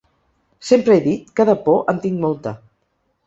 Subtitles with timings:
[0.69, 2.55] Sempre he dit que, de por, en tinc molta!